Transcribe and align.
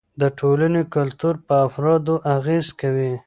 د 0.21 0.23
ټولنې 0.39 0.81
کلتور 0.95 1.35
پر 1.47 1.57
افرادو 1.67 2.15
اغېز 2.35 2.65
کوي. 2.79 3.11